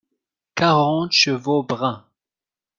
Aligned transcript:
Quarante 0.55 1.11
chevaux 1.13 1.61
bruns. 1.61 2.03